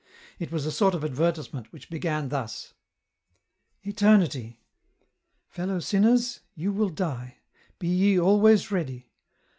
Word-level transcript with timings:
It 0.39 0.51
was 0.51 0.65
a 0.65 0.71
sort 0.71 0.95
of 0.95 1.03
advertisement 1.05 1.71
which 1.71 1.91
began 1.91 2.29
thus:" 2.29 2.73
Eternity." 3.83 4.59
Fellow 5.51 5.79
sinners, 5.79 6.39
you 6.55 6.71
will 6.73 6.89
die. 6.89 7.37
Be 7.77 7.87
ye 7.89 8.19
always 8.19 8.71
ready. 8.71 9.11